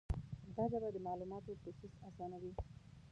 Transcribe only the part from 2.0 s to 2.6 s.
آسانوي.